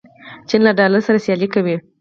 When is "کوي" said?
1.53-1.75